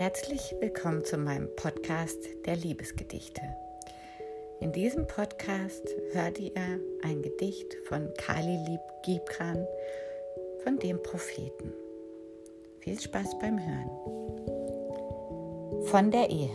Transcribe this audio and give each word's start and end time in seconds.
Herzlich 0.00 0.56
willkommen 0.60 1.04
zu 1.04 1.18
meinem 1.18 1.54
Podcast 1.56 2.16
der 2.46 2.56
Liebesgedichte. 2.56 3.42
In 4.58 4.72
diesem 4.72 5.06
Podcast 5.06 5.86
hört 6.12 6.38
ihr 6.38 6.54
ein 7.02 7.20
Gedicht 7.20 7.76
von 7.86 8.08
Kali 8.16 8.56
Lieb 8.66 8.80
Gibran 9.02 9.66
von 10.64 10.78
dem 10.78 11.02
Propheten. 11.02 11.74
Viel 12.78 12.98
Spaß 12.98 13.38
beim 13.40 13.58
Hören. 13.58 13.90
Von 15.88 16.10
der 16.10 16.30
Ehe. 16.30 16.48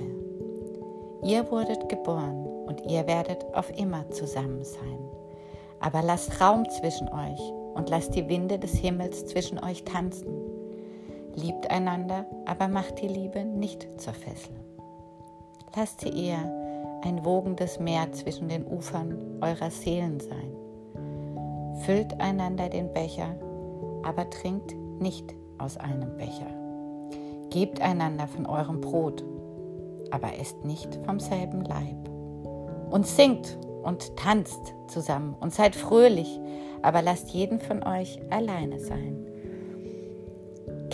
Ihr 1.23 1.51
wurdet 1.51 1.87
geboren 1.87 2.47
und 2.65 2.81
ihr 2.89 3.05
werdet 3.05 3.43
auf 3.53 3.69
immer 3.77 4.09
zusammen 4.09 4.63
sein. 4.63 5.07
Aber 5.81 6.01
lasst 6.01 6.41
Raum 6.41 6.67
zwischen 6.67 7.09
euch 7.09 7.39
und 7.75 7.91
lasst 7.91 8.15
die 8.15 8.27
Winde 8.27 8.57
des 8.57 8.73
Himmels 8.73 9.27
zwischen 9.27 9.63
euch 9.63 9.83
tanzen. 9.83 10.44
Liebt 11.35 11.69
einander, 11.69 12.25
aber 12.45 12.67
macht 12.67 13.01
die 13.01 13.07
Liebe 13.07 13.43
nicht 13.43 13.99
zur 13.99 14.13
Fessel. 14.13 14.55
Lasst 15.75 16.01
sie 16.01 16.09
eher 16.09 16.49
ein 17.03 17.25
wogendes 17.25 17.79
Meer 17.79 18.11
zwischen 18.13 18.47
den 18.47 18.65
Ufern 18.65 19.39
eurer 19.41 19.69
Seelen 19.69 20.19
sein. 20.19 20.55
Füllt 21.81 22.19
einander 22.21 22.69
den 22.69 22.91
Becher, 22.93 23.35
aber 24.03 24.29
trinkt 24.29 24.73
nicht 24.99 25.35
aus 25.57 25.77
einem 25.77 26.15
Becher. 26.17 26.47
Gebt 27.49 27.81
einander 27.81 28.27
von 28.27 28.45
eurem 28.45 28.79
Brot, 28.81 29.23
aber 30.11 30.39
esst 30.39 30.63
nicht 30.63 30.99
vom 31.05 31.19
selben 31.19 31.65
Leib. 31.65 32.09
Und 32.89 33.05
singt 33.05 33.57
und 33.83 34.15
tanzt 34.15 34.73
zusammen 34.87 35.35
und 35.39 35.53
seid 35.53 35.75
fröhlich, 35.75 36.39
aber 36.81 37.01
lasst 37.01 37.29
jeden 37.29 37.59
von 37.59 37.83
euch 37.83 38.19
alleine 38.29 38.79
sein. 38.79 39.27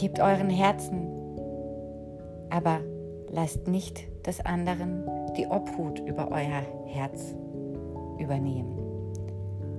Gebt 0.01 0.19
euren 0.19 0.49
Herzen, 0.49 1.07
aber 2.49 2.79
lasst 3.29 3.67
nicht 3.67 4.25
des 4.25 4.43
anderen 4.43 5.05
die 5.37 5.45
Obhut 5.45 5.99
über 5.99 6.31
euer 6.31 6.63
Herz 6.87 7.35
übernehmen. 8.17 8.79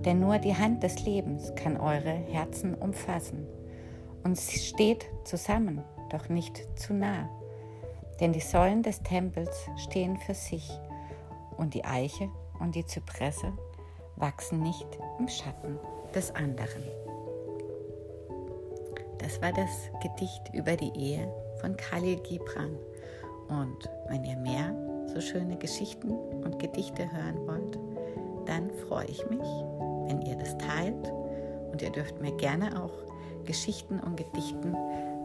Denn 0.04 0.20
nur 0.20 0.38
die 0.38 0.54
Hand 0.54 0.84
des 0.84 1.04
Lebens 1.04 1.52
kann 1.56 1.76
eure 1.76 2.12
Herzen 2.12 2.76
umfassen. 2.76 3.48
Und 4.22 4.38
steht 4.38 5.06
zusammen, 5.24 5.82
doch 6.10 6.28
nicht 6.28 6.68
zu 6.78 6.94
nah. 6.94 7.28
Denn 8.20 8.32
die 8.32 8.38
Säulen 8.38 8.84
des 8.84 9.02
Tempels 9.02 9.66
stehen 9.76 10.18
für 10.18 10.34
sich 10.34 10.70
und 11.56 11.74
die 11.74 11.84
Eiche 11.84 12.28
und 12.60 12.76
die 12.76 12.86
Zypresse 12.86 13.52
wachsen 14.14 14.62
nicht 14.62 14.86
im 15.18 15.26
Schatten 15.26 15.80
des 16.14 16.32
anderen. 16.32 16.84
Das 19.22 19.40
war 19.40 19.52
das 19.52 19.90
Gedicht 20.02 20.52
über 20.52 20.76
die 20.76 20.92
Ehe 20.98 21.32
von 21.60 21.76
Khalil 21.76 22.16
Gibran. 22.16 22.76
Und 23.48 23.88
wenn 24.08 24.24
ihr 24.24 24.36
mehr 24.36 24.74
so 25.06 25.20
schöne 25.20 25.56
Geschichten 25.56 26.10
und 26.10 26.58
Gedichte 26.58 27.10
hören 27.12 27.46
wollt, 27.46 27.78
dann 28.46 28.70
freue 28.88 29.06
ich 29.06 29.24
mich, 29.30 29.46
wenn 30.06 30.22
ihr 30.22 30.36
das 30.36 30.58
teilt. 30.58 31.12
Und 31.70 31.80
ihr 31.80 31.90
dürft 31.90 32.20
mir 32.20 32.32
gerne 32.32 32.82
auch 32.82 32.92
Geschichten 33.44 34.00
und 34.00 34.16
Gedichten 34.16 34.74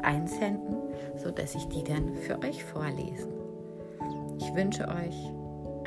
einsenden, 0.03 0.78
sodass 1.16 1.56
ich 1.56 1.68
die 1.70 1.84
dann 1.84 2.16
für 2.16 2.40
euch 2.40 2.64
vorlesen. 2.64 3.34
Ich 4.38 4.53
wünsche 4.53 4.88
euch 4.88 5.34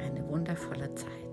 eine 0.05 0.29
wundervolle 0.29 0.95
Zeit. 0.95 1.30